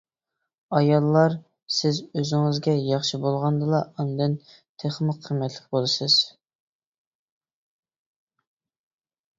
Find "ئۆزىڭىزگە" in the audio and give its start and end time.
2.21-2.73